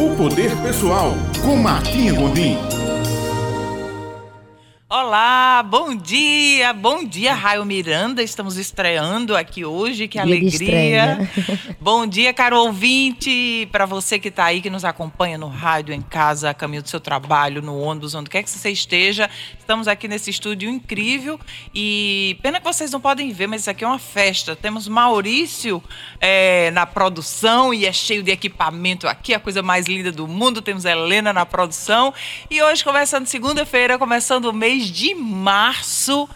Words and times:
O 0.00 0.16
Poder 0.16 0.56
Pessoal, 0.62 1.12
com 1.42 1.56
Martinha 1.56 2.14
Gondim. 2.14 2.79
Olá, 4.92 5.62
bom 5.62 5.94
dia, 5.94 6.72
bom 6.72 7.04
dia, 7.04 7.32
Raio 7.32 7.64
Miranda. 7.64 8.24
Estamos 8.24 8.56
estreando 8.56 9.36
aqui 9.36 9.64
hoje, 9.64 10.08
que 10.08 10.18
dia 10.18 10.22
alegria. 10.22 11.30
bom 11.80 12.04
dia, 12.04 12.34
caro 12.34 12.58
ouvinte, 12.58 13.68
para 13.70 13.86
você 13.86 14.18
que 14.18 14.26
está 14.26 14.46
aí, 14.46 14.60
que 14.60 14.68
nos 14.68 14.84
acompanha 14.84 15.38
no 15.38 15.46
rádio, 15.46 15.94
em 15.94 16.02
casa, 16.02 16.50
a 16.50 16.54
caminho 16.54 16.82
do 16.82 16.88
seu 16.88 16.98
trabalho, 16.98 17.62
no 17.62 17.78
ônibus, 17.78 18.16
onde 18.16 18.28
quer 18.28 18.42
que 18.42 18.50
você 18.50 18.68
esteja. 18.70 19.30
Estamos 19.56 19.86
aqui 19.86 20.08
nesse 20.08 20.28
estúdio 20.28 20.68
incrível 20.68 21.38
e 21.72 22.36
pena 22.42 22.58
que 22.58 22.64
vocês 22.64 22.90
não 22.90 23.00
podem 23.00 23.30
ver, 23.30 23.46
mas 23.46 23.60
isso 23.60 23.70
aqui 23.70 23.84
é 23.84 23.86
uma 23.86 24.00
festa. 24.00 24.56
Temos 24.56 24.88
Maurício 24.88 25.80
é, 26.20 26.72
na 26.72 26.84
produção 26.84 27.72
e 27.72 27.86
é 27.86 27.92
cheio 27.92 28.24
de 28.24 28.32
equipamento 28.32 29.06
aqui, 29.06 29.34
a 29.34 29.38
coisa 29.38 29.62
mais 29.62 29.86
linda 29.86 30.10
do 30.10 30.26
mundo. 30.26 30.60
Temos 30.60 30.84
Helena 30.84 31.32
na 31.32 31.46
produção 31.46 32.12
e 32.50 32.60
hoje, 32.60 32.82
começando 32.82 33.26
segunda-feira, 33.26 33.96
começando 33.96 34.46
o 34.46 34.52
mês 34.52 34.79
de 34.84 35.14
março. 35.14 36.28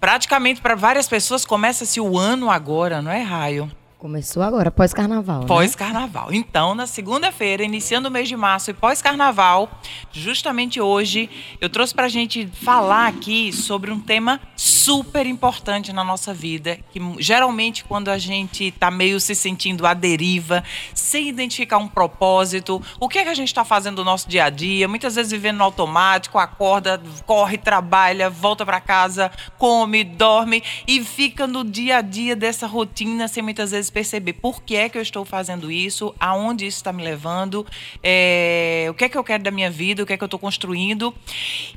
Praticamente 0.00 0.60
para 0.60 0.74
várias 0.74 1.08
pessoas 1.08 1.44
começa-se 1.44 2.00
o 2.00 2.18
ano 2.18 2.50
agora, 2.50 3.00
não 3.00 3.10
é, 3.10 3.22
Raio? 3.22 3.70
Começou 4.04 4.42
agora, 4.42 4.70
pós-carnaval. 4.70 5.40
Né? 5.40 5.46
Pós-carnaval. 5.46 6.28
Então, 6.30 6.74
na 6.74 6.86
segunda-feira, 6.86 7.64
iniciando 7.64 8.06
o 8.06 8.10
mês 8.10 8.28
de 8.28 8.36
março 8.36 8.70
e 8.70 8.74
pós-carnaval, 8.74 9.80
justamente 10.12 10.78
hoje, 10.78 11.30
eu 11.58 11.70
trouxe 11.70 11.94
para 11.94 12.04
a 12.04 12.08
gente 12.10 12.46
falar 12.48 13.06
aqui 13.06 13.50
sobre 13.50 13.90
um 13.90 13.98
tema 13.98 14.42
super 14.54 15.26
importante 15.26 15.90
na 15.90 16.04
nossa 16.04 16.34
vida, 16.34 16.78
que 16.92 17.00
geralmente 17.18 17.82
quando 17.82 18.10
a 18.10 18.18
gente 18.18 18.64
está 18.64 18.90
meio 18.90 19.18
se 19.18 19.34
sentindo 19.34 19.86
à 19.86 19.94
deriva, 19.94 20.62
sem 20.92 21.26
identificar 21.26 21.78
um 21.78 21.88
propósito, 21.88 22.82
o 23.00 23.08
que 23.08 23.18
é 23.18 23.24
que 23.24 23.30
a 23.30 23.34
gente 23.34 23.48
está 23.48 23.64
fazendo 23.64 23.96
no 23.96 24.04
nosso 24.04 24.28
dia 24.28 24.44
a 24.44 24.50
dia, 24.50 24.86
muitas 24.86 25.14
vezes 25.14 25.32
vivendo 25.32 25.56
no 25.56 25.64
automático, 25.64 26.38
acorda, 26.38 27.00
corre, 27.24 27.56
trabalha, 27.56 28.28
volta 28.28 28.66
para 28.66 28.82
casa, 28.82 29.32
come, 29.56 30.04
dorme 30.04 30.62
e 30.86 31.02
fica 31.02 31.46
no 31.46 31.64
dia 31.64 31.96
a 31.96 32.00
dia 32.02 32.36
dessa 32.36 32.66
rotina 32.66 33.26
sem 33.28 33.42
muitas 33.42 33.70
vezes 33.70 33.93
perceber 33.94 34.34
por 34.34 34.62
que 34.62 34.74
é 34.74 34.88
que 34.88 34.98
eu 34.98 35.02
estou 35.02 35.24
fazendo 35.24 35.70
isso, 35.70 36.12
aonde 36.18 36.66
isso 36.66 36.78
está 36.78 36.92
me 36.92 37.02
levando, 37.02 37.64
é, 38.02 38.86
o 38.90 38.94
que 38.94 39.04
é 39.04 39.08
que 39.08 39.16
eu 39.16 39.22
quero 39.22 39.44
da 39.44 39.52
minha 39.52 39.70
vida, 39.70 40.02
o 40.02 40.06
que 40.06 40.12
é 40.12 40.16
que 40.16 40.24
eu 40.24 40.26
estou 40.26 40.40
construindo. 40.40 41.14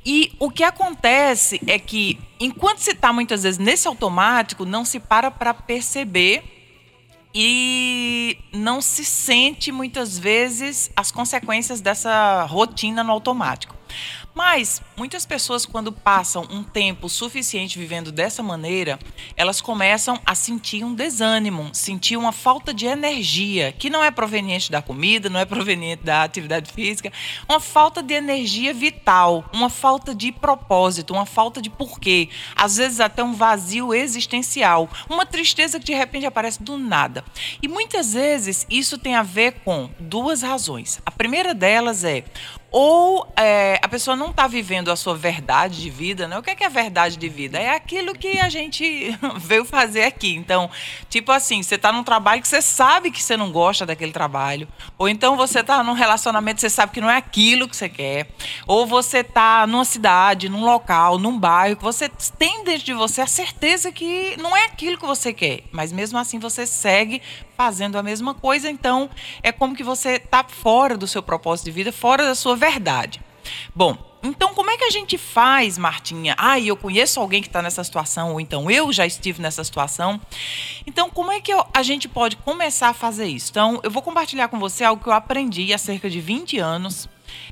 E 0.03 0.33
o 0.39 0.49
que 0.49 0.63
acontece 0.63 1.61
é 1.67 1.77
que, 1.77 2.19
enquanto 2.39 2.79
se 2.79 2.91
está 2.91 3.13
muitas 3.13 3.43
vezes 3.43 3.59
nesse 3.59 3.87
automático, 3.87 4.65
não 4.65 4.83
se 4.83 4.99
para 4.99 5.29
para 5.29 5.53
perceber 5.53 6.43
e 7.33 8.39
não 8.51 8.81
se 8.81 9.05
sente 9.05 9.71
muitas 9.71 10.17
vezes 10.17 10.89
as 10.95 11.11
consequências 11.11 11.79
dessa 11.79 12.43
rotina 12.45 13.03
no 13.03 13.11
automático. 13.11 13.76
Mas 14.37 14.83
muitas 14.95 15.25
pessoas, 15.25 15.65
quando 15.65 15.91
passam 15.91 16.45
um 16.51 16.61
tempo 16.61 17.09
suficiente 17.09 17.79
vivendo 17.79 18.11
dessa 18.11 18.43
maneira, 18.43 18.99
elas 19.35 19.59
começam 19.59 20.21
a 20.23 20.35
sentir 20.35 20.83
um 20.83 20.93
desânimo, 20.93 21.71
sentir 21.73 22.17
uma 22.17 22.31
falta 22.31 22.71
de 22.71 22.85
energia, 22.85 23.71
que 23.71 23.89
não 23.89 24.03
é 24.03 24.11
proveniente 24.11 24.71
da 24.71 24.79
comida, 24.79 25.27
não 25.27 25.39
é 25.39 25.45
proveniente 25.45 26.03
da 26.03 26.21
atividade 26.21 26.71
física, 26.71 27.11
uma 27.49 27.59
falta 27.59 28.03
de 28.03 28.13
energia 28.13 28.75
vital, 28.75 29.43
uma 29.51 29.71
falta 29.71 30.13
de 30.13 30.31
propósito, 30.31 31.15
uma 31.15 31.25
falta 31.25 31.59
de 31.59 31.71
porquê, 31.71 32.29
às 32.55 32.77
vezes 32.77 32.99
até 32.99 33.23
um 33.23 33.33
vazio 33.33 33.91
existencial, 33.91 34.87
uma 35.09 35.25
tristeza 35.25 35.79
que 35.79 35.87
de 35.87 35.95
repente 35.95 36.27
aparece 36.27 36.61
do 36.61 36.77
nada. 36.77 37.25
E 37.59 37.67
muitas 37.67 38.13
vezes 38.13 38.67
isso 38.69 38.99
tem 38.99 39.15
a 39.15 39.23
ver 39.23 39.61
com 39.65 39.89
duas 39.99 40.43
razões. 40.43 41.01
A 41.03 41.09
primeira 41.09 41.55
delas 41.55 42.03
é 42.03 42.23
ou 42.69 43.31
é, 43.35 43.79
a 43.81 43.87
pessoa 43.87 44.15
não 44.15 44.29
está 44.29 44.45
vivendo 44.45 44.91
a 44.91 44.95
sua 44.95 45.15
verdade 45.15 45.81
de 45.81 45.89
vida, 45.89 46.27
né? 46.27 46.37
O 46.37 46.43
que 46.43 46.49
é, 46.49 46.55
que 46.55 46.63
é 46.63 46.69
verdade 46.69 47.17
de 47.17 47.29
vida? 47.29 47.57
É 47.57 47.69
aquilo 47.69 48.13
que 48.13 48.39
a 48.39 48.49
gente 48.49 49.17
veio 49.39 49.63
fazer 49.63 50.03
aqui. 50.03 50.35
Então, 50.35 50.69
tipo 51.09 51.31
assim, 51.31 51.63
você 51.63 51.75
está 51.75 51.91
num 51.91 52.03
trabalho 52.03 52.41
que 52.41 52.47
você 52.47 52.61
sabe 52.61 53.09
que 53.09 53.23
você 53.23 53.37
não 53.37 53.51
gosta 53.51 53.85
daquele 53.85 54.11
trabalho, 54.11 54.67
ou 54.97 55.07
então 55.07 55.37
você 55.37 55.59
está 55.59 55.81
num 55.83 55.93
relacionamento 55.93 56.55
que 56.55 56.61
você 56.61 56.69
sabe 56.69 56.91
que 56.91 57.01
não 57.01 57.09
é 57.09 57.17
aquilo 57.17 57.67
que 57.67 57.75
você 57.75 57.87
quer, 57.87 58.27
ou 58.65 58.85
você 58.85 59.19
está 59.19 59.65
numa 59.65 59.85
cidade, 59.85 60.49
num 60.49 60.65
local, 60.65 61.17
num 61.17 61.39
bairro, 61.39 61.77
que 61.77 61.83
você 61.83 62.09
tem 62.37 62.63
dentro 62.63 62.85
de 62.85 62.93
você 62.93 63.21
a 63.21 63.27
certeza 63.27 63.91
que 63.91 64.35
não 64.37 64.55
é 64.55 64.65
aquilo 64.65 64.97
que 64.97 65.05
você 65.05 65.31
quer, 65.31 65.63
mas 65.71 65.91
mesmo 65.91 66.17
assim 66.17 66.37
você 66.37 66.65
segue 66.65 67.21
fazendo 67.57 67.97
a 67.97 68.03
mesma 68.03 68.35
coisa, 68.35 68.69
então 68.69 69.09
é 69.41 69.51
como 69.51 69.75
que 69.75 69.83
você 69.83 70.11
está 70.11 70.43
fora 70.43 70.95
do 70.95 71.07
seu 71.07 71.23
propósito 71.23 71.65
de 71.65 71.71
vida, 71.71 71.91
fora 71.91 72.23
da 72.23 72.35
sua 72.35 72.55
verdade. 72.55 73.19
Bom, 73.73 73.97
então 74.21 74.53
como 74.53 74.69
é 74.69 74.77
que 74.77 74.83
a 74.83 74.89
gente 74.91 75.17
faz, 75.17 75.77
Martinha? 75.77 76.35
Ah, 76.37 76.59
eu 76.59 76.77
conheço 76.77 77.19
alguém 77.19 77.41
que 77.41 77.47
está 77.47 77.61
nessa 77.61 77.83
situação, 77.83 78.33
ou 78.33 78.39
então 78.39 78.69
eu 78.69 78.93
já 78.93 79.05
estive 79.07 79.41
nessa 79.41 79.63
situação. 79.63 80.21
Então, 80.85 81.09
como 81.09 81.31
é 81.31 81.41
que 81.41 81.51
eu, 81.51 81.65
a 81.73 81.81
gente 81.81 82.07
pode 82.07 82.35
começar 82.37 82.89
a 82.89 82.93
fazer 82.93 83.25
isso? 83.25 83.49
Então, 83.49 83.79
eu 83.83 83.89
vou 83.89 84.01
compartilhar 84.01 84.47
com 84.49 84.59
você 84.59 84.83
algo 84.83 85.01
que 85.01 85.09
eu 85.09 85.13
aprendi 85.13 85.73
há 85.73 85.77
cerca 85.77 86.09
de 86.09 86.19
20 86.19 86.59
anos 86.59 87.07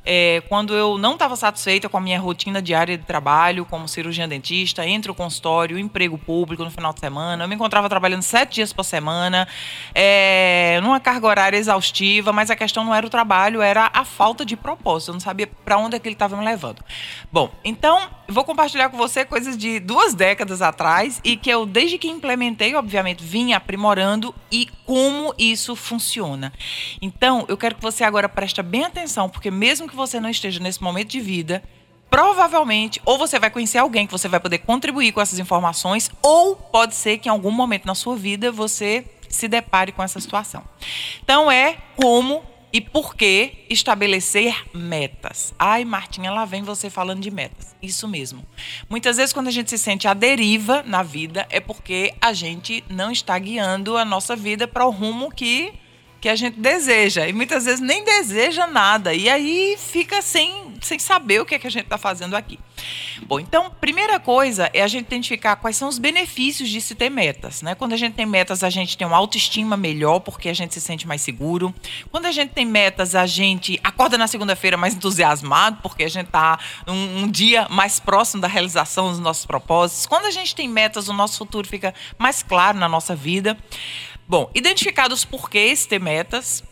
é, 0.05 0.41
quando 0.47 0.73
eu 0.73 0.97
não 0.97 1.13
estava 1.13 1.35
satisfeita 1.35 1.89
com 1.89 1.97
a 1.97 2.01
minha 2.01 2.19
rotina 2.19 2.61
diária 2.61 2.97
de 2.97 3.03
trabalho, 3.03 3.65
como 3.65 3.87
cirurgiã 3.87 4.27
dentista, 4.27 4.85
entre 4.85 5.11
o 5.11 5.15
consultório, 5.15 5.77
emprego 5.77 6.17
público 6.17 6.63
no 6.63 6.71
final 6.71 6.93
de 6.93 6.99
semana, 6.99 7.43
eu 7.43 7.47
me 7.47 7.55
encontrava 7.55 7.89
trabalhando 7.89 8.21
sete 8.21 8.55
dias 8.55 8.73
por 8.73 8.83
semana, 8.83 9.47
é, 9.93 10.79
numa 10.81 10.99
carga 10.99 11.27
horária 11.27 11.57
exaustiva, 11.57 12.31
mas 12.31 12.49
a 12.49 12.55
questão 12.55 12.83
não 12.83 12.93
era 12.93 13.05
o 13.05 13.09
trabalho, 13.09 13.61
era 13.61 13.89
a 13.93 14.05
falta 14.05 14.45
de 14.45 14.55
propósito. 14.55 15.09
Eu 15.09 15.13
não 15.13 15.19
sabia 15.19 15.47
para 15.47 15.77
onde 15.77 15.95
é 15.95 15.99
que 15.99 16.07
ele 16.07 16.15
estava 16.15 16.35
me 16.37 16.45
levando. 16.45 16.83
Bom, 17.31 17.51
então 17.63 17.99
vou 18.27 18.43
compartilhar 18.43 18.89
com 18.89 18.97
você 18.97 19.23
coisas 19.25 19.57
de 19.57 19.79
duas 19.79 20.13
décadas 20.13 20.61
atrás 20.61 21.19
e 21.23 21.37
que 21.37 21.49
eu, 21.49 21.65
desde 21.65 21.97
que 21.97 22.07
implementei, 22.07 22.75
obviamente, 22.75 23.23
vim 23.23 23.53
aprimorando 23.53 24.33
e 24.51 24.67
como 24.85 25.33
isso 25.37 25.75
funciona. 25.75 26.51
Então, 27.01 27.45
eu 27.47 27.57
quero 27.57 27.75
que 27.75 27.81
você 27.81 28.03
agora 28.03 28.27
preste 28.27 28.61
bem 28.61 28.85
atenção, 28.85 29.29
porque 29.29 29.51
mesmo 29.51 29.87
que 29.87 29.95
você 29.95 30.19
não 30.19 30.29
esteja 30.29 30.59
nesse 30.59 30.81
momento 30.81 31.09
de 31.09 31.19
vida, 31.19 31.63
provavelmente 32.09 33.01
ou 33.05 33.17
você 33.17 33.37
vai 33.37 33.49
conhecer 33.49 33.77
alguém 33.77 34.05
que 34.05 34.11
você 34.11 34.27
vai 34.27 34.39
poder 34.39 34.59
contribuir 34.59 35.11
com 35.11 35.21
essas 35.21 35.39
informações, 35.39 36.09
ou 36.21 36.55
pode 36.55 36.95
ser 36.95 37.17
que 37.17 37.27
em 37.27 37.31
algum 37.31 37.51
momento 37.51 37.85
na 37.85 37.95
sua 37.95 38.15
vida 38.15 38.51
você 38.51 39.05
se 39.29 39.47
depare 39.47 39.91
com 39.91 40.01
essa 40.01 40.19
situação. 40.19 40.63
Então, 41.23 41.51
é 41.51 41.77
como 41.95 42.43
e 42.75 42.81
por 42.81 43.15
que 43.15 43.65
estabelecer 43.69 44.65
metas? 44.73 45.53
Ai, 45.57 45.85
Martinha, 45.85 46.29
lá 46.29 46.43
vem 46.43 46.61
você 46.61 46.89
falando 46.89 47.21
de 47.21 47.31
metas. 47.31 47.73
Isso 47.81 48.05
mesmo. 48.05 48.45
Muitas 48.89 49.15
vezes, 49.15 49.31
quando 49.31 49.47
a 49.47 49.51
gente 49.51 49.69
se 49.69 49.77
sente 49.77 50.09
à 50.09 50.13
deriva 50.13 50.83
na 50.85 51.01
vida, 51.01 51.47
é 51.49 51.61
porque 51.61 52.13
a 52.19 52.33
gente 52.33 52.83
não 52.89 53.11
está 53.11 53.39
guiando 53.39 53.95
a 53.95 54.03
nossa 54.03 54.35
vida 54.35 54.67
para 54.67 54.85
o 54.85 54.89
rumo 54.89 55.31
que 55.31 55.71
que 56.19 56.27
a 56.27 56.35
gente 56.35 56.59
deseja. 56.59 57.27
E 57.27 57.33
muitas 57.33 57.65
vezes 57.65 57.79
nem 57.79 58.03
deseja 58.03 58.65
nada. 58.65 59.13
E 59.13 59.29
aí 59.29 59.77
fica 59.77 60.21
sem, 60.21 60.64
sem 60.85 60.99
saber 60.99 61.41
o 61.41 61.45
que, 61.45 61.55
é 61.55 61.59
que 61.59 61.67
a 61.67 61.71
gente 61.71 61.85
está 61.85 61.97
fazendo 61.97 62.35
aqui. 62.35 62.59
Bom, 63.23 63.39
então, 63.39 63.71
primeira 63.81 64.19
coisa 64.19 64.69
é 64.73 64.81
a 64.81 64.87
gente 64.87 65.05
identificar 65.07 65.55
quais 65.55 65.75
são 65.75 65.87
os 65.87 65.97
benefícios 65.97 66.69
de 66.69 66.79
se 66.79 66.95
ter 66.95 67.09
metas. 67.09 67.61
Né? 67.61 67.75
Quando 67.75 67.93
a 67.93 67.97
gente 67.97 68.13
tem 68.13 68.25
metas, 68.25 68.63
a 68.63 68.69
gente 68.69 68.97
tem 68.97 69.05
uma 69.05 69.17
autoestima 69.17 69.75
melhor, 69.75 70.19
porque 70.19 70.49
a 70.49 70.53
gente 70.53 70.73
se 70.73 70.81
sente 70.81 71.07
mais 71.07 71.21
seguro. 71.21 71.73
Quando 72.11 72.25
a 72.25 72.31
gente 72.31 72.51
tem 72.51 72.65
metas, 72.65 73.15
a 73.15 73.25
gente 73.25 73.79
acorda 73.83 74.17
na 74.17 74.27
segunda-feira 74.27 74.77
mais 74.77 74.93
entusiasmado, 74.93 75.79
porque 75.81 76.03
a 76.03 76.09
gente 76.09 76.27
está 76.27 76.59
um, 76.87 77.23
um 77.23 77.31
dia 77.31 77.67
mais 77.69 77.99
próximo 77.99 78.41
da 78.41 78.47
realização 78.47 79.09
dos 79.09 79.19
nossos 79.19 79.45
propósitos. 79.45 80.05
Quando 80.05 80.25
a 80.25 80.31
gente 80.31 80.55
tem 80.55 80.67
metas, 80.67 81.07
o 81.07 81.13
nosso 81.13 81.37
futuro 81.37 81.67
fica 81.67 81.93
mais 82.17 82.43
claro 82.43 82.77
na 82.77 82.87
nossa 82.87 83.15
vida. 83.15 83.57
Bom, 84.27 84.49
identificados 84.55 85.19
os 85.19 85.25
porquês 85.25 85.85
ter 85.85 85.99
metas, 85.99 86.63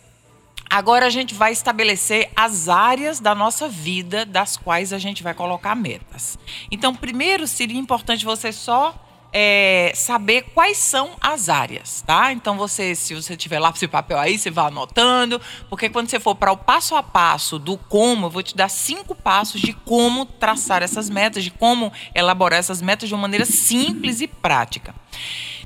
agora 0.69 1.05
a 1.05 1.09
gente 1.09 1.33
vai 1.33 1.51
estabelecer 1.51 2.31
as 2.35 2.69
áreas 2.69 3.19
da 3.19 3.35
nossa 3.35 3.67
vida 3.67 4.25
das 4.25 4.57
quais 4.57 4.93
a 4.93 4.97
gente 4.97 5.23
vai 5.23 5.33
colocar 5.33 5.75
metas. 5.75 6.37
Então, 6.71 6.95
primeiro 6.95 7.47
seria 7.47 7.79
importante 7.79 8.25
você 8.25 8.51
só 8.51 9.03
é, 9.33 9.91
saber 9.95 10.43
quais 10.53 10.77
são 10.77 11.11
as 11.19 11.49
áreas, 11.49 12.03
tá? 12.05 12.31
Então 12.31 12.55
você, 12.55 12.93
se 12.93 13.15
você 13.15 13.35
tiver 13.35 13.57
lápis 13.57 13.81
e 13.81 13.87
papel 13.87 14.19
aí, 14.19 14.37
você 14.37 14.51
vai 14.51 14.67
anotando, 14.67 15.41
porque 15.69 15.89
quando 15.89 16.07
você 16.07 16.19
for 16.19 16.35
para 16.35 16.51
o 16.51 16.57
passo 16.57 16.95
a 16.95 17.01
passo 17.01 17.57
do 17.57 17.75
como, 17.75 18.27
eu 18.27 18.29
vou 18.29 18.43
te 18.43 18.55
dar 18.55 18.69
cinco 18.69 19.15
passos 19.15 19.59
de 19.59 19.73
como 19.73 20.25
traçar 20.25 20.83
essas 20.83 21.09
metas, 21.09 21.43
de 21.43 21.49
como 21.49 21.91
elaborar 22.13 22.59
essas 22.59 22.79
metas 22.79 23.09
de 23.09 23.15
uma 23.15 23.21
maneira 23.21 23.45
simples 23.45 24.21
e 24.21 24.27
prática. 24.27 24.93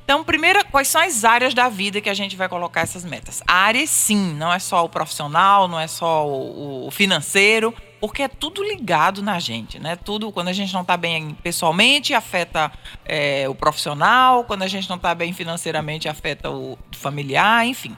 Então, 0.08 0.24
primeiro, 0.24 0.64
quais 0.68 0.88
são 0.88 1.02
as 1.02 1.26
áreas 1.26 1.54
da 1.54 1.68
vida 1.68 2.00
que 2.00 2.10
a 2.10 2.14
gente 2.14 2.38
vai 2.38 2.48
colocar 2.48 2.80
essas 2.80 3.04
metas? 3.04 3.44
Áreas, 3.46 3.90
sim, 3.90 4.34
não 4.36 4.54
é 4.54 4.58
só 4.58 4.86
o 4.86 4.88
profissional, 4.88 5.68
não 5.68 5.78
é 5.78 5.86
só 5.86 6.26
o, 6.26 6.90
financeiro, 6.92 7.74
porque 8.00 8.24
é 8.24 8.30
tudo 8.30 8.64
ligado 8.64 9.22
na 9.22 9.38
gente, 9.38 9.78
né? 9.80 9.98
Tudo, 9.98 10.32
quando 10.32 10.48
a 10.48 10.54
gente 10.54 10.74
não 10.74 10.84
está 10.84 10.96
bem 10.96 11.36
pessoalmente, 11.44 12.14
afeta 12.14 12.72
é, 13.04 13.50
o 13.50 13.54
profissional, 13.54 14.46
quando 14.46 14.62
a 14.62 14.68
gente 14.68 14.88
não 14.88 14.96
está 14.96 15.14
bem 15.14 15.34
financeiramente, 15.34 16.08
afeta 16.08 16.50
o 16.50 16.80
familiar, 16.94 17.68
enfim. 17.68 17.94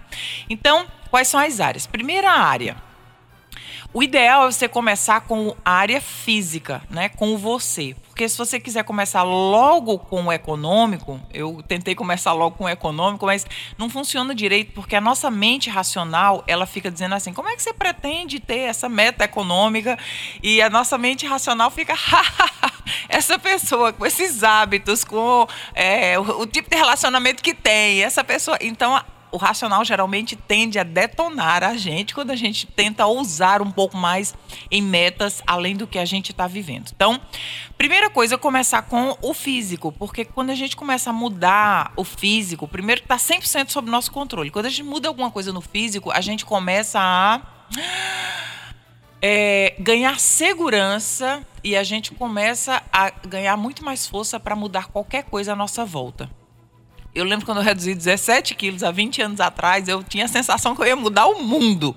Então, 0.49 0.87
quais 1.11 1.27
são 1.27 1.39
as 1.39 1.59
áreas? 1.59 1.85
Primeira 1.85 2.31
área, 2.31 2.75
O 3.91 4.03
ideal 4.03 4.47
é 4.47 4.51
você 4.51 4.67
começar 4.67 5.21
com 5.21 5.55
a 5.65 5.71
área 5.71 5.99
física, 5.99 6.83
né? 6.91 7.09
Com 7.09 7.35
você. 7.35 7.95
Porque 8.07 8.29
se 8.29 8.37
você 8.37 8.59
quiser 8.59 8.83
começar 8.83 9.23
logo 9.23 9.97
com 9.97 10.25
o 10.25 10.31
econômico, 10.31 11.19
eu 11.33 11.63
tentei 11.67 11.95
começar 11.95 12.33
logo 12.33 12.55
com 12.55 12.65
o 12.65 12.69
econômico, 12.69 13.25
mas 13.25 13.47
não 13.79 13.89
funciona 13.89 14.35
direito, 14.35 14.73
porque 14.73 14.95
a 14.95 15.01
nossa 15.01 15.31
mente 15.31 15.71
racional, 15.71 16.43
ela 16.45 16.67
fica 16.67 16.91
dizendo 16.91 17.15
assim: 17.15 17.33
como 17.33 17.49
é 17.49 17.55
que 17.55 17.63
você 17.63 17.73
pretende 17.73 18.39
ter 18.39 18.59
essa 18.59 18.87
meta 18.87 19.23
econômica? 19.23 19.97
E 20.43 20.61
a 20.61 20.69
nossa 20.69 20.95
mente 20.95 21.25
racional 21.25 21.71
fica, 21.71 21.95
essa 23.09 23.39
pessoa 23.39 23.91
com 23.91 24.05
esses 24.05 24.43
hábitos, 24.43 25.03
com 25.03 25.47
é, 25.73 26.19
o, 26.19 26.41
o 26.41 26.45
tipo 26.45 26.69
de 26.69 26.75
relacionamento 26.75 27.41
que 27.41 27.55
tem, 27.55 28.03
essa 28.03 28.23
pessoa. 28.23 28.55
Então, 28.61 29.01
o 29.31 29.37
racional 29.37 29.83
geralmente 29.85 30.35
tende 30.35 30.79
a 30.79 30.83
detonar 30.83 31.63
a 31.63 31.75
gente 31.77 32.13
quando 32.13 32.31
a 32.31 32.35
gente 32.35 32.65
tenta 32.67 33.05
ousar 33.05 33.61
um 33.61 33.71
pouco 33.71 33.97
mais 33.97 34.33
em 34.71 34.81
metas 34.81 35.41
além 35.45 35.75
do 35.75 35.87
que 35.87 35.97
a 35.99 36.05
gente 36.05 36.31
está 36.31 36.47
vivendo. 36.47 36.91
Então, 36.95 37.19
primeira 37.77 38.09
coisa 38.09 38.35
é 38.35 38.37
começar 38.37 38.81
com 38.83 39.17
o 39.21 39.33
físico, 39.33 39.91
porque 39.91 40.25
quando 40.25 40.49
a 40.49 40.55
gente 40.55 40.75
começa 40.75 41.09
a 41.09 41.13
mudar 41.13 41.93
o 41.95 42.03
físico, 42.03 42.67
primeiro 42.67 43.01
está 43.01 43.17
100% 43.17 43.69
sob 43.69 43.89
nosso 43.89 44.11
controle. 44.11 44.51
Quando 44.51 44.65
a 44.67 44.69
gente 44.69 44.83
muda 44.83 45.07
alguma 45.07 45.31
coisa 45.31 45.51
no 45.53 45.61
físico, 45.61 46.11
a 46.11 46.21
gente 46.21 46.45
começa 46.45 46.99
a 46.99 47.41
é, 49.21 49.75
ganhar 49.79 50.19
segurança 50.19 51.45
e 51.63 51.75
a 51.75 51.83
gente 51.83 52.13
começa 52.13 52.81
a 52.91 53.09
ganhar 53.27 53.57
muito 53.57 53.83
mais 53.83 54.07
força 54.07 54.39
para 54.39 54.55
mudar 54.55 54.87
qualquer 54.87 55.23
coisa 55.23 55.53
à 55.53 55.55
nossa 55.55 55.85
volta. 55.85 56.29
Eu 57.13 57.25
lembro 57.25 57.45
quando 57.45 57.59
eu 57.59 57.63
reduzi 57.63 57.95
17 57.95 58.55
quilos 58.55 58.83
há 58.83 58.91
20 58.91 59.21
anos 59.21 59.39
atrás, 59.39 59.87
eu 59.87 60.03
tinha 60.03 60.25
a 60.25 60.27
sensação 60.27 60.75
que 60.75 60.81
eu 60.81 60.87
ia 60.87 60.95
mudar 60.95 61.27
o 61.27 61.41
mundo. 61.41 61.95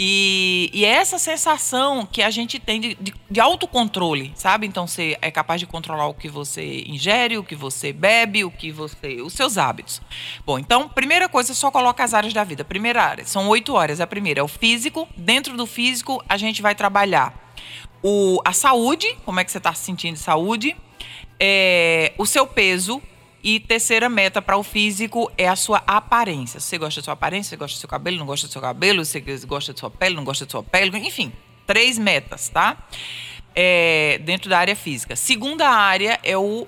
E, 0.00 0.70
e 0.72 0.84
é 0.84 0.90
essa 0.90 1.18
sensação 1.18 2.06
que 2.06 2.22
a 2.22 2.30
gente 2.30 2.60
tem 2.60 2.80
de, 2.80 2.94
de, 3.00 3.12
de, 3.28 3.40
autocontrole, 3.40 4.32
sabe? 4.36 4.64
Então 4.64 4.86
você 4.86 5.18
é 5.20 5.28
capaz 5.28 5.60
de 5.60 5.66
controlar 5.66 6.06
o 6.06 6.14
que 6.14 6.28
você 6.28 6.84
ingere, 6.86 7.36
o 7.36 7.42
que 7.42 7.56
você 7.56 7.92
bebe, 7.92 8.44
o 8.44 8.50
que 8.50 8.70
você. 8.70 9.20
os 9.20 9.32
seus 9.32 9.58
hábitos. 9.58 10.00
Bom, 10.46 10.56
então, 10.56 10.88
primeira 10.88 11.28
coisa, 11.28 11.52
só 11.52 11.68
coloca 11.72 12.04
as 12.04 12.14
áreas 12.14 12.32
da 12.32 12.44
vida. 12.44 12.64
Primeira 12.64 13.02
área, 13.02 13.26
são 13.26 13.48
oito 13.48 13.76
áreas. 13.76 14.00
A 14.00 14.06
primeira 14.06 14.38
é 14.38 14.42
o 14.42 14.46
físico. 14.46 15.08
Dentro 15.16 15.56
do 15.56 15.66
físico, 15.66 16.22
a 16.28 16.36
gente 16.36 16.62
vai 16.62 16.76
trabalhar 16.76 17.34
o, 18.00 18.40
a 18.44 18.52
saúde, 18.52 19.16
como 19.24 19.40
é 19.40 19.44
que 19.44 19.50
você 19.50 19.58
está 19.58 19.74
se 19.74 19.84
sentindo 19.84 20.14
de 20.14 20.20
saúde, 20.20 20.76
é, 21.40 22.12
o 22.16 22.24
seu 22.24 22.46
peso, 22.46 23.02
e 23.42 23.60
terceira 23.60 24.08
meta 24.08 24.42
para 24.42 24.56
o 24.56 24.62
físico 24.62 25.30
é 25.36 25.48
a 25.48 25.56
sua 25.56 25.82
aparência. 25.86 26.60
Você 26.60 26.78
gosta 26.78 27.00
da 27.00 27.04
sua 27.04 27.14
aparência, 27.14 27.50
você 27.50 27.56
gosta 27.56 27.76
do 27.76 27.80
seu 27.80 27.88
cabelo, 27.88 28.18
não 28.18 28.26
gosta 28.26 28.46
do 28.46 28.52
seu 28.52 28.60
cabelo, 28.60 29.04
você 29.04 29.20
gosta 29.46 29.72
da 29.72 29.78
sua 29.78 29.90
pele, 29.90 30.14
não 30.14 30.24
gosta 30.24 30.44
da 30.44 30.50
sua 30.50 30.62
pele, 30.62 30.96
enfim, 30.98 31.32
três 31.66 31.98
metas, 31.98 32.48
tá? 32.48 32.76
É, 33.54 34.20
dentro 34.24 34.48
da 34.48 34.58
área 34.58 34.76
física. 34.76 35.16
Segunda 35.16 35.68
área 35.68 36.18
é 36.22 36.36
o 36.36 36.66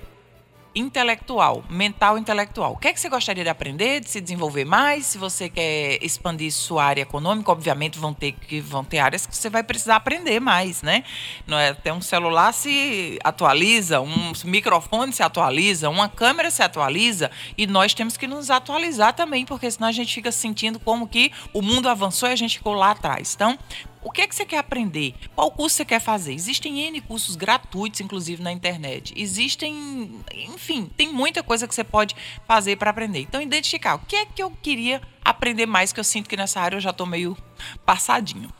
intelectual, 0.73 1.63
mental 1.69 2.17
intelectual. 2.17 2.73
O 2.73 2.77
que 2.77 2.87
é 2.87 2.93
que 2.93 2.99
você 2.99 3.09
gostaria 3.09 3.43
de 3.43 3.49
aprender, 3.49 3.99
de 3.99 4.09
se 4.09 4.21
desenvolver 4.21 4.65
mais? 4.65 5.05
Se 5.05 5.17
você 5.17 5.49
quer 5.49 6.03
expandir 6.03 6.51
sua 6.51 6.85
área 6.85 7.01
econômica, 7.01 7.51
obviamente 7.51 7.99
vão 7.99 8.13
ter 8.13 8.31
que 8.31 8.61
vão 8.61 8.83
ter 8.83 8.99
áreas 8.99 9.25
que 9.25 9.35
você 9.35 9.49
vai 9.49 9.63
precisar 9.63 9.97
aprender 9.97 10.39
mais, 10.39 10.81
né? 10.81 11.03
Não 11.45 11.57
é 11.57 11.69
até 11.69 11.91
um 11.91 12.01
celular 12.01 12.53
se 12.53 13.19
atualiza, 13.23 13.99
um 13.99 14.31
microfone 14.45 15.11
se 15.11 15.21
atualiza, 15.21 15.89
uma 15.89 16.07
câmera 16.07 16.49
se 16.49 16.63
atualiza 16.63 17.29
e 17.57 17.67
nós 17.67 17.93
temos 17.93 18.15
que 18.15 18.27
nos 18.27 18.49
atualizar 18.49 19.13
também, 19.13 19.45
porque 19.45 19.69
senão 19.69 19.89
a 19.89 19.91
gente 19.91 20.13
fica 20.13 20.31
sentindo 20.31 20.79
como 20.79 21.07
que 21.07 21.31
o 21.53 21.61
mundo 21.61 21.89
avançou 21.89 22.29
e 22.29 22.31
a 22.31 22.35
gente 22.35 22.57
ficou 22.57 22.73
lá 22.73 22.91
atrás. 22.91 23.33
Então, 23.35 23.57
o 24.03 24.11
que 24.11 24.21
é 24.21 24.27
que 24.27 24.35
você 24.35 24.45
quer 24.45 24.57
aprender? 24.57 25.13
Qual 25.35 25.51
curso 25.51 25.75
você 25.75 25.85
quer 25.85 25.99
fazer? 25.99 26.33
Existem 26.33 26.79
N 26.79 27.01
cursos 27.01 27.35
gratuitos, 27.35 28.01
inclusive 28.01 28.41
na 28.41 28.51
internet. 28.51 29.13
Existem, 29.15 30.21
enfim, 30.33 30.89
tem 30.97 31.11
muita 31.11 31.43
coisa 31.43 31.67
que 31.67 31.75
você 31.75 31.83
pode 31.83 32.15
fazer 32.47 32.77
para 32.77 32.89
aprender. 32.89 33.21
Então, 33.21 33.41
identificar 33.41 33.95
o 33.95 33.99
que 33.99 34.15
é 34.15 34.25
que 34.25 34.41
eu 34.41 34.51
queria 34.61 35.01
aprender 35.23 35.65
mais, 35.65 35.93
que 35.93 35.99
eu 35.99 36.03
sinto 36.03 36.29
que 36.29 36.35
nessa 36.35 36.59
área 36.59 36.77
eu 36.77 36.81
já 36.81 36.89
estou 36.89 37.05
meio 37.05 37.37
passadinho. 37.85 38.51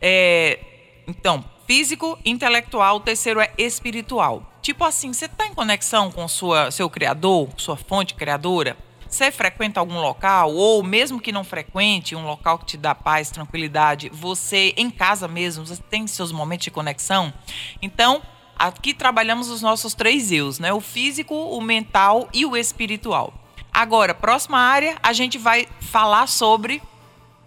É, 0.00 0.58
então, 1.06 1.44
físico, 1.66 2.18
intelectual, 2.24 2.96
o 2.96 3.00
terceiro 3.00 3.40
é 3.40 3.52
espiritual. 3.58 4.52
Tipo 4.62 4.84
assim, 4.84 5.12
você 5.12 5.26
está 5.26 5.46
em 5.46 5.54
conexão 5.54 6.10
com 6.10 6.26
sua, 6.26 6.70
seu 6.70 6.88
criador, 6.88 7.48
sua 7.56 7.76
fonte 7.76 8.14
criadora? 8.14 8.76
Você 9.08 9.30
frequenta 9.30 9.80
algum 9.80 10.00
local, 10.00 10.52
ou 10.52 10.82
mesmo 10.82 11.20
que 11.20 11.32
não 11.32 11.44
frequente, 11.44 12.16
um 12.16 12.26
local 12.26 12.58
que 12.58 12.66
te 12.66 12.76
dá 12.76 12.94
paz, 12.94 13.30
tranquilidade, 13.30 14.10
você 14.12 14.74
em 14.76 14.90
casa 14.90 15.28
mesmo, 15.28 15.64
você 15.64 15.80
tem 15.82 16.06
seus 16.06 16.32
momentos 16.32 16.64
de 16.64 16.70
conexão? 16.70 17.32
Então, 17.80 18.22
aqui 18.58 18.92
trabalhamos 18.92 19.48
os 19.48 19.62
nossos 19.62 19.94
três 19.94 20.32
eus, 20.32 20.58
né? 20.58 20.72
O 20.72 20.80
físico, 20.80 21.34
o 21.34 21.60
mental 21.60 22.28
e 22.32 22.44
o 22.44 22.56
espiritual. 22.56 23.32
Agora, 23.72 24.14
próxima 24.14 24.58
área, 24.58 24.96
a 25.02 25.12
gente 25.12 25.36
vai 25.36 25.68
falar 25.80 26.26
sobre. 26.26 26.82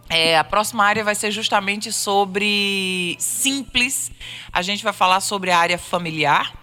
É, 0.08 0.38
a 0.38 0.44
próxima 0.44 0.86
área 0.86 1.04
vai 1.04 1.16
ser 1.16 1.32
justamente 1.32 1.92
sobre 1.92 3.16
simples. 3.20 4.12
A 4.54 4.62
gente 4.62 4.84
vai 4.84 4.94
falar 4.94 5.22
sobre 5.22 5.52
a 5.52 5.58
área 5.58 5.78
familiar, 5.78 6.54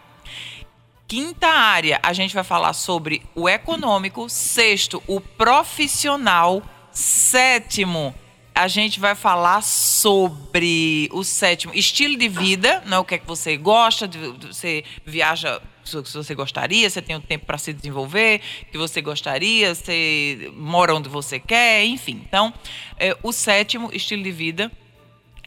Quinta 1.09 1.47
área, 1.47 2.01
a 2.03 2.13
gente 2.13 2.35
vai 2.35 2.43
falar 2.43 2.73
sobre 2.73 3.23
o 3.35 3.49
econômico. 3.49 4.29
Sexto, 4.29 5.03
o 5.07 5.21
profissional. 5.21 6.63
Sétimo, 6.91 8.15
a 8.55 8.69
gente 8.69 8.99
vai 8.99 9.15
falar 9.15 9.63
sobre 9.63 11.11
o 11.13 11.23
sétimo, 11.23 11.75
estilo 11.75 12.17
de 12.17 12.27
vida, 12.27 12.83
né? 12.87 12.99
o 12.99 13.05
que 13.05 13.17
é 13.17 13.19
que 13.19 13.27
você 13.27 13.55
gosta, 13.55 14.09
você 14.41 14.83
viaja 15.05 15.61
se 15.85 16.01
você 16.01 16.35
gostaria, 16.35 16.89
você 16.89 17.01
tem 17.01 17.15
o 17.15 17.19
um 17.19 17.23
tempo 17.23 17.47
para 17.47 17.59
se 17.59 17.73
desenvolver, 17.73 18.41
que 18.73 18.79
você 18.79 19.01
gostaria, 19.01 19.75
você 19.75 20.51
mora 20.57 20.95
onde 20.95 21.09
você 21.09 21.39
quer, 21.39 21.85
enfim. 21.85 22.23
Então, 22.27 22.53
é, 22.99 23.17
o 23.23 23.31
sétimo, 23.31 23.91
estilo 23.93 24.23
de 24.23 24.33
vida. 24.33 24.73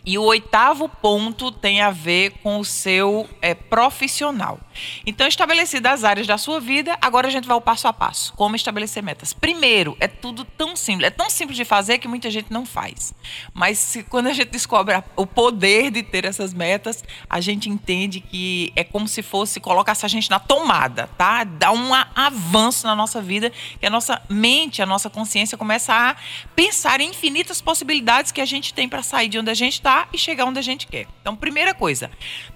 E 0.05 0.17
o 0.17 0.23
oitavo 0.23 0.87
ponto 0.87 1.51
tem 1.51 1.81
a 1.81 1.91
ver 1.91 2.31
com 2.41 2.59
o 2.59 2.65
seu 2.65 3.29
é, 3.41 3.53
profissional. 3.53 4.59
Então, 5.05 5.27
estabelecidas 5.27 5.91
as 5.91 6.03
áreas 6.03 6.27
da 6.27 6.37
sua 6.37 6.59
vida, 6.59 6.97
agora 7.01 7.27
a 7.27 7.31
gente 7.31 7.47
vai 7.47 7.53
ao 7.53 7.61
passo 7.61 7.87
a 7.87 7.93
passo. 7.93 8.33
Como 8.33 8.55
estabelecer 8.55 9.03
metas. 9.03 9.33
Primeiro, 9.33 9.97
é 9.99 10.07
tudo 10.07 10.45
tão 10.45 10.75
simples. 10.75 11.07
É 11.07 11.09
tão 11.09 11.29
simples 11.29 11.57
de 11.57 11.65
fazer 11.65 11.97
que 11.97 12.07
muita 12.07 12.31
gente 12.31 12.51
não 12.51 12.65
faz. 12.65 13.13
Mas 13.53 13.77
se, 13.77 14.03
quando 14.03 14.27
a 14.27 14.33
gente 14.33 14.49
descobre 14.49 15.01
o 15.15 15.25
poder 15.25 15.91
de 15.91 16.01
ter 16.01 16.25
essas 16.25 16.53
metas, 16.53 17.03
a 17.29 17.41
gente 17.41 17.69
entende 17.69 18.21
que 18.21 18.71
é 18.75 18.83
como 18.83 19.07
se 19.07 19.21
fosse 19.21 19.59
colocasse 19.59 20.05
a 20.05 20.09
gente 20.09 20.29
na 20.29 20.39
tomada, 20.39 21.07
tá? 21.17 21.43
Dá 21.43 21.71
um 21.71 21.93
avanço 21.93 22.87
na 22.87 22.95
nossa 22.95 23.21
vida, 23.21 23.51
que 23.79 23.85
a 23.85 23.89
nossa 23.89 24.21
mente, 24.29 24.81
a 24.81 24.85
nossa 24.85 25.09
consciência 25.09 25.57
começa 25.57 25.93
a 25.93 26.15
pensar 26.55 27.01
em 27.01 27.09
infinitas 27.09 27.61
possibilidades 27.61 28.31
que 28.31 28.41
a 28.41 28.45
gente 28.45 28.73
tem 28.73 28.87
para 28.87 29.03
sair 29.03 29.27
de 29.27 29.37
onde 29.39 29.49
a 29.49 29.53
gente 29.53 29.73
está 29.73 29.88
e 30.13 30.17
chegar 30.17 30.45
onde 30.45 30.59
a 30.59 30.61
gente 30.61 30.87
quer. 30.87 31.07
Então, 31.21 31.35
primeira 31.35 31.73
coisa, 31.73 32.09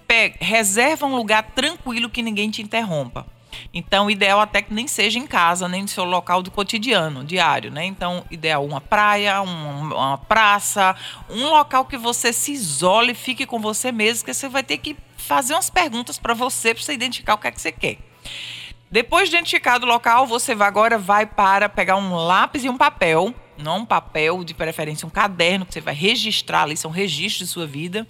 pega, 0.07 0.37
reserva 0.39 1.05
um 1.05 1.15
lugar 1.15 1.43
tranquilo 1.55 2.09
que 2.09 2.21
ninguém 2.21 2.49
te 2.49 2.61
interrompa. 2.61 3.25
Então, 3.73 4.09
ideal 4.09 4.39
até 4.39 4.61
que 4.61 4.73
nem 4.73 4.87
seja 4.87 5.19
em 5.19 5.27
casa, 5.27 5.67
nem 5.67 5.83
no 5.83 5.87
seu 5.87 6.03
local 6.03 6.41
do 6.41 6.51
cotidiano, 6.51 7.23
diário, 7.23 7.71
né? 7.71 7.85
Então, 7.85 8.23
ideal 8.29 8.65
uma 8.65 8.81
praia, 8.81 9.41
um, 9.41 9.93
uma 9.93 10.17
praça, 10.17 10.95
um 11.29 11.47
local 11.49 11.85
que 11.85 11.97
você 11.97 12.33
se 12.33 12.51
isole, 12.51 13.13
fique 13.13 13.45
com 13.45 13.59
você 13.59 13.91
mesmo, 13.91 14.25
que 14.25 14.33
você 14.33 14.49
vai 14.49 14.63
ter 14.63 14.77
que 14.77 14.95
fazer 15.17 15.53
umas 15.53 15.69
perguntas 15.69 16.17
para 16.17 16.33
você, 16.33 16.73
para 16.73 16.83
você 16.83 16.93
identificar 16.93 17.35
o 17.35 17.37
que 17.37 17.47
é 17.47 17.51
que 17.51 17.61
você 17.61 17.71
quer. 17.71 17.97
Depois 18.91 19.29
de 19.29 19.35
identificado 19.35 19.85
o 19.85 19.89
local, 19.89 20.27
você 20.27 20.53
vai, 20.53 20.67
agora 20.67 20.99
vai 20.99 21.25
para 21.25 21.67
pegar 21.67 21.95
um 21.95 22.15
lápis 22.15 22.63
e 22.63 22.69
um 22.69 22.77
papel, 22.77 23.33
não 23.57 23.79
um 23.79 23.85
papel, 23.85 24.43
de 24.43 24.53
preferência 24.53 25.05
um 25.05 25.09
caderno, 25.09 25.65
que 25.65 25.73
você 25.73 25.81
vai 25.81 25.93
registrar 25.93 26.63
ali, 26.63 26.77
são 26.77 26.91
registros 26.91 27.47
de 27.47 27.53
sua 27.53 27.65
vida. 27.65 28.07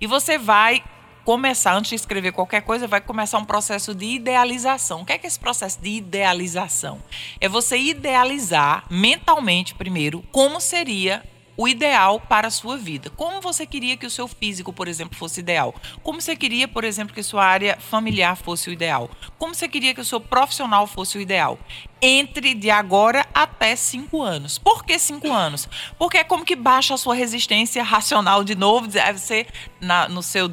E 0.00 0.06
você 0.06 0.38
vai 0.38 0.82
começar, 1.24 1.74
antes 1.74 1.90
de 1.90 1.94
escrever 1.94 2.32
qualquer 2.32 2.62
coisa, 2.62 2.86
vai 2.86 3.02
começar 3.02 3.36
um 3.38 3.44
processo 3.44 3.94
de 3.94 4.06
idealização. 4.06 5.02
O 5.02 5.04
que 5.04 5.12
é, 5.12 5.18
que 5.18 5.26
é 5.26 5.28
esse 5.28 5.38
processo 5.38 5.78
de 5.80 5.90
idealização? 5.90 7.02
É 7.38 7.48
você 7.48 7.76
idealizar 7.76 8.84
mentalmente, 8.88 9.74
primeiro, 9.74 10.24
como 10.32 10.58
seria 10.60 11.22
o 11.58 11.66
ideal 11.66 12.20
para 12.20 12.46
a 12.46 12.50
sua 12.52 12.76
vida. 12.76 13.10
Como 13.10 13.40
você 13.40 13.66
queria 13.66 13.96
que 13.96 14.06
o 14.06 14.10
seu 14.10 14.28
físico, 14.28 14.72
por 14.72 14.86
exemplo, 14.86 15.18
fosse 15.18 15.40
ideal? 15.40 15.74
Como 16.04 16.20
você 16.20 16.36
queria, 16.36 16.68
por 16.68 16.84
exemplo, 16.84 17.12
que 17.12 17.20
sua 17.20 17.44
área 17.44 17.76
familiar 17.80 18.36
fosse 18.36 18.70
o 18.70 18.72
ideal? 18.72 19.10
Como 19.36 19.52
você 19.52 19.68
queria 19.68 19.92
que 19.92 20.00
o 20.00 20.04
seu 20.04 20.20
profissional 20.20 20.86
fosse 20.86 21.18
o 21.18 21.20
ideal? 21.20 21.58
Entre 22.00 22.54
de 22.54 22.70
agora 22.70 23.26
até 23.34 23.74
cinco 23.74 24.22
anos. 24.22 24.56
Por 24.56 24.84
que 24.84 24.96
cinco 25.00 25.32
anos? 25.32 25.68
Porque 25.98 26.18
é 26.18 26.24
como 26.24 26.44
que 26.44 26.54
baixa 26.54 26.94
a 26.94 26.98
sua 26.98 27.16
resistência 27.16 27.82
racional 27.82 28.44
de 28.44 28.54
novo. 28.54 28.88
Você, 28.88 29.44
na, 29.80 30.08
no 30.08 30.22
seu 30.22 30.48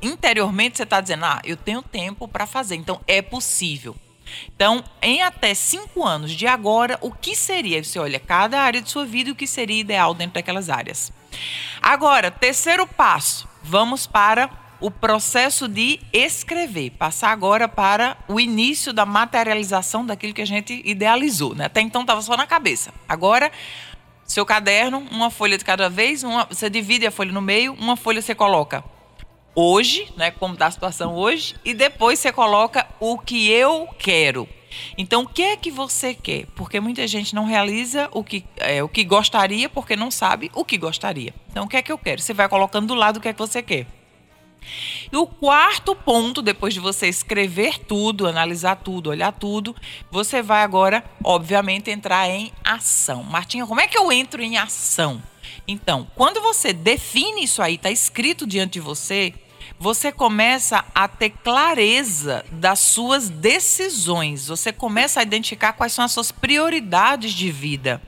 interiormente, 0.00 0.76
você 0.76 0.84
está 0.84 1.00
dizendo, 1.00 1.24
ah, 1.24 1.42
eu 1.42 1.56
tenho 1.56 1.82
tempo 1.82 2.28
para 2.28 2.46
fazer. 2.46 2.76
Então, 2.76 3.00
é 3.08 3.20
possível. 3.20 3.96
Então, 4.54 4.82
em 5.02 5.22
até 5.22 5.54
cinco 5.54 6.04
anos 6.04 6.32
de 6.32 6.46
agora, 6.46 6.98
o 7.00 7.10
que 7.10 7.34
seria? 7.34 7.82
Você 7.82 7.98
olha 7.98 8.20
cada 8.20 8.60
área 8.60 8.80
de 8.80 8.90
sua 8.90 9.04
vida 9.04 9.28
e 9.28 9.32
o 9.32 9.36
que 9.36 9.46
seria 9.46 9.80
ideal 9.80 10.14
dentro 10.14 10.34
daquelas 10.34 10.70
áreas. 10.70 11.12
Agora, 11.82 12.30
terceiro 12.30 12.86
passo, 12.86 13.48
vamos 13.62 14.06
para 14.06 14.50
o 14.80 14.90
processo 14.90 15.66
de 15.66 16.00
escrever, 16.12 16.90
passar 16.90 17.30
agora 17.30 17.66
para 17.66 18.16
o 18.28 18.38
início 18.38 18.92
da 18.92 19.06
materialização 19.06 20.04
daquilo 20.04 20.34
que 20.34 20.42
a 20.42 20.46
gente 20.46 20.82
idealizou. 20.84 21.54
Né? 21.54 21.66
Até 21.66 21.80
então 21.80 22.02
estava 22.02 22.20
só 22.20 22.36
na 22.36 22.46
cabeça. 22.46 22.92
Agora, 23.08 23.50
seu 24.24 24.44
caderno, 24.44 25.06
uma 25.10 25.30
folha 25.30 25.56
de 25.56 25.64
cada 25.64 25.88
vez, 25.88 26.22
uma, 26.22 26.44
você 26.44 26.68
divide 26.68 27.06
a 27.06 27.10
folha 27.10 27.32
no 27.32 27.40
meio, 27.40 27.74
uma 27.74 27.96
folha 27.96 28.20
você 28.20 28.34
coloca 28.34 28.84
hoje, 29.54 30.12
né, 30.16 30.30
como 30.30 30.54
está 30.54 30.66
a 30.66 30.70
situação 30.70 31.14
hoje, 31.14 31.54
e 31.64 31.74
depois 31.74 32.18
você 32.18 32.32
coloca 32.32 32.86
o 32.98 33.18
que 33.18 33.50
eu 33.50 33.88
quero. 33.98 34.48
Então, 34.98 35.22
o 35.22 35.28
que 35.28 35.42
é 35.42 35.56
que 35.56 35.70
você 35.70 36.14
quer? 36.14 36.46
Porque 36.54 36.80
muita 36.80 37.06
gente 37.06 37.34
não 37.34 37.44
realiza 37.44 38.08
o 38.12 38.24
que, 38.24 38.44
é, 38.56 38.82
o 38.82 38.88
que 38.88 39.04
gostaria 39.04 39.68
porque 39.68 39.96
não 39.96 40.10
sabe 40.10 40.50
o 40.54 40.64
que 40.64 40.76
gostaria. 40.76 41.32
Então, 41.50 41.64
o 41.64 41.68
que 41.68 41.76
é 41.76 41.82
que 41.82 41.92
eu 41.92 41.98
quero? 41.98 42.20
Você 42.20 42.34
vai 42.34 42.48
colocando 42.48 42.88
do 42.88 42.94
lado 42.94 43.18
o 43.18 43.20
que 43.20 43.28
é 43.28 43.32
que 43.32 43.38
você 43.38 43.62
quer. 43.62 43.86
E 45.12 45.16
o 45.16 45.26
quarto 45.26 45.94
ponto, 45.94 46.40
depois 46.40 46.72
de 46.72 46.80
você 46.80 47.06
escrever 47.06 47.78
tudo, 47.78 48.26
analisar 48.26 48.76
tudo, 48.76 49.10
olhar 49.10 49.32
tudo, 49.32 49.76
você 50.10 50.42
vai 50.42 50.62
agora, 50.62 51.04
obviamente, 51.22 51.90
entrar 51.90 52.28
em 52.28 52.50
ação. 52.64 53.22
Martinha, 53.22 53.66
como 53.66 53.80
é 53.80 53.86
que 53.86 53.98
eu 53.98 54.10
entro 54.10 54.42
em 54.42 54.56
ação? 54.56 55.22
Então, 55.68 56.06
quando 56.14 56.40
você 56.40 56.72
define 56.72 57.44
isso 57.44 57.62
aí, 57.62 57.74
está 57.74 57.90
escrito 57.90 58.46
diante 58.46 58.74
de 58.74 58.80
você, 58.80 59.32
você 59.78 60.10
começa 60.12 60.84
a 60.94 61.08
ter 61.08 61.30
clareza 61.30 62.44
das 62.50 62.80
suas 62.80 63.28
decisões. 63.28 64.48
Você 64.48 64.72
começa 64.72 65.20
a 65.20 65.22
identificar 65.22 65.72
quais 65.72 65.92
são 65.92 66.04
as 66.04 66.12
suas 66.12 66.30
prioridades 66.32 67.32
de 67.32 67.50
vida. 67.50 68.00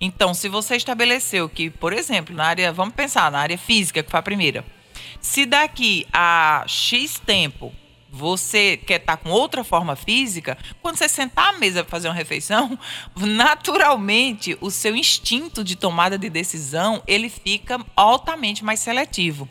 Então, 0.00 0.34
se 0.34 0.48
você 0.48 0.76
estabeleceu 0.76 1.48
que, 1.48 1.70
por 1.70 1.92
exemplo, 1.92 2.34
na 2.34 2.46
área, 2.46 2.72
vamos 2.72 2.94
pensar 2.94 3.30
na 3.30 3.38
área 3.38 3.56
física, 3.56 4.02
que 4.02 4.10
foi 4.10 4.20
a 4.20 4.22
primeira 4.22 4.64
se 5.20 5.44
daqui 5.44 6.06
a 6.12 6.64
X 6.66 7.20
tempo 7.24 7.72
você 8.12 8.76
quer 8.76 9.00
estar 9.00 9.16
tá 9.16 9.22
com 9.22 9.30
outra 9.30 9.62
forma 9.62 9.94
física, 9.94 10.58
quando 10.82 10.96
você 10.96 11.08
sentar 11.08 11.54
à 11.54 11.58
mesa 11.58 11.84
para 11.84 11.90
fazer 11.90 12.08
uma 12.08 12.14
refeição, 12.14 12.76
naturalmente 13.14 14.56
o 14.60 14.70
seu 14.70 14.96
instinto 14.96 15.62
de 15.62 15.76
tomada 15.76 16.18
de 16.18 16.28
decisão 16.28 17.02
ele 17.06 17.28
fica 17.28 17.78
altamente 17.94 18.64
mais 18.64 18.80
seletivo. 18.80 19.48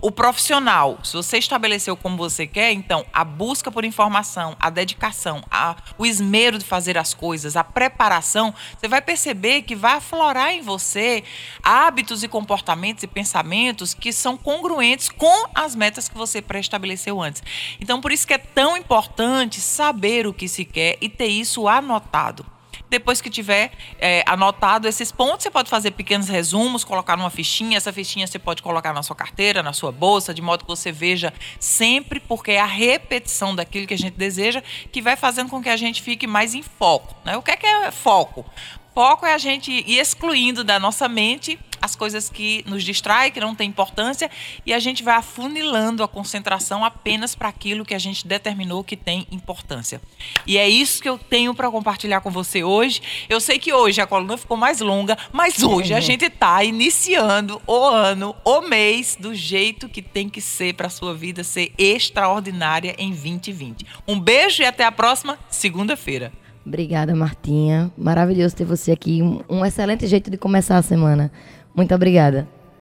O 0.00 0.10
profissional, 0.10 0.98
se 1.02 1.14
você 1.14 1.38
estabeleceu 1.38 1.96
como 1.96 2.16
você 2.16 2.46
quer, 2.46 2.72
então 2.72 3.04
a 3.12 3.24
busca 3.24 3.70
por 3.70 3.84
informação, 3.84 4.56
a 4.58 4.70
dedicação, 4.70 5.42
a, 5.50 5.76
o 5.98 6.06
esmero 6.06 6.58
de 6.58 6.64
fazer 6.64 6.98
as 6.98 7.14
coisas, 7.14 7.56
a 7.56 7.64
preparação, 7.64 8.54
você 8.78 8.88
vai 8.88 9.00
perceber 9.00 9.62
que 9.62 9.76
vai 9.76 9.94
aflorar 9.94 10.50
em 10.50 10.62
você 10.62 11.22
hábitos 11.62 12.22
e 12.22 12.28
comportamentos 12.28 13.02
e 13.02 13.06
pensamentos 13.06 13.94
que 13.94 14.12
são 14.12 14.36
congruentes 14.36 15.08
com 15.08 15.46
as 15.54 15.74
metas 15.74 16.08
que 16.08 16.16
você 16.16 16.42
pré-estabeleceu 16.42 17.20
antes. 17.20 17.42
Então, 17.80 18.00
por 18.00 18.12
isso 18.12 18.26
que 18.26 18.34
é 18.34 18.38
tão 18.38 18.76
importante 18.76 19.60
saber 19.60 20.26
o 20.26 20.34
que 20.34 20.48
se 20.48 20.64
quer 20.64 20.96
e 21.00 21.08
ter 21.08 21.28
isso 21.28 21.68
anotado. 21.68 22.44
Depois 22.90 23.20
que 23.20 23.30
tiver 23.30 23.70
é, 24.00 24.24
anotado 24.26 24.88
esses 24.88 25.12
pontos, 25.12 25.44
você 25.44 25.50
pode 25.50 25.70
fazer 25.70 25.92
pequenos 25.92 26.28
resumos, 26.28 26.82
colocar 26.82 27.16
numa 27.16 27.30
fichinha. 27.30 27.76
Essa 27.76 27.92
fichinha 27.92 28.26
você 28.26 28.38
pode 28.38 28.62
colocar 28.62 28.92
na 28.92 29.02
sua 29.02 29.14
carteira, 29.14 29.62
na 29.62 29.72
sua 29.72 29.92
bolsa, 29.92 30.34
de 30.34 30.42
modo 30.42 30.64
que 30.64 30.68
você 30.68 30.90
veja 30.90 31.32
sempre, 31.60 32.18
porque 32.18 32.50
é 32.50 32.60
a 32.60 32.66
repetição 32.66 33.54
daquilo 33.54 33.86
que 33.86 33.94
a 33.94 33.98
gente 33.98 34.16
deseja 34.16 34.60
que 34.90 35.00
vai 35.00 35.14
fazendo 35.14 35.48
com 35.48 35.62
que 35.62 35.68
a 35.68 35.76
gente 35.76 36.02
fique 36.02 36.26
mais 36.26 36.52
em 36.52 36.62
foco. 36.62 37.14
Né? 37.24 37.36
O 37.36 37.42
que 37.42 37.52
é, 37.52 37.56
que 37.56 37.66
é 37.66 37.92
foco? 37.92 38.44
Foco 38.92 39.24
é 39.24 39.34
a 39.34 39.38
gente 39.38 39.70
ir 39.70 39.98
excluindo 39.98 40.64
da 40.64 40.80
nossa 40.80 41.08
mente 41.08 41.58
as 41.80 41.96
coisas 41.96 42.28
que 42.28 42.64
nos 42.66 42.82
distraem, 42.82 43.30
que 43.30 43.40
não 43.40 43.54
têm 43.54 43.68
importância, 43.68 44.30
e 44.64 44.72
a 44.72 44.78
gente 44.78 45.02
vai 45.02 45.16
afunilando 45.16 46.02
a 46.02 46.08
concentração 46.08 46.84
apenas 46.84 47.34
para 47.34 47.48
aquilo 47.48 47.84
que 47.84 47.94
a 47.94 47.98
gente 47.98 48.26
determinou 48.26 48.84
que 48.84 48.96
tem 48.96 49.26
importância. 49.30 50.00
E 50.46 50.58
é 50.58 50.68
isso 50.68 51.02
que 51.02 51.08
eu 51.08 51.18
tenho 51.18 51.54
para 51.54 51.70
compartilhar 51.70 52.20
com 52.20 52.30
você 52.30 52.62
hoje. 52.62 53.00
Eu 53.28 53.40
sei 53.40 53.58
que 53.58 53.72
hoje 53.72 54.00
a 54.00 54.06
coluna 54.06 54.36
ficou 54.36 54.56
mais 54.56 54.80
longa, 54.80 55.16
mas 55.32 55.62
hoje 55.62 55.92
a 55.92 55.96
uhum. 55.96 56.02
gente 56.02 56.24
está 56.24 56.62
iniciando 56.64 57.60
o 57.66 57.84
ano, 57.84 58.34
o 58.44 58.60
mês, 58.62 59.16
do 59.18 59.34
jeito 59.34 59.88
que 59.88 60.02
tem 60.02 60.28
que 60.28 60.40
ser 60.40 60.74
para 60.74 60.86
a 60.86 60.90
sua 60.90 61.14
vida 61.14 61.44
ser 61.44 61.72
extraordinária 61.78 62.94
em 62.98 63.10
2020. 63.10 63.86
Um 64.06 64.18
beijo 64.18 64.62
e 64.62 64.66
até 64.66 64.84
a 64.84 64.92
próxima 64.92 65.38
segunda-feira. 65.48 66.32
Obrigada, 66.64 67.14
Martinha. 67.14 67.90
Maravilhoso 67.96 68.54
ter 68.54 68.64
você 68.64 68.92
aqui. 68.92 69.20
Um 69.48 69.64
excelente 69.64 70.06
jeito 70.06 70.30
de 70.30 70.36
começar 70.36 70.76
a 70.76 70.82
semana. 70.82 71.32
Muito 71.74 71.94
obrigada. 71.94 72.46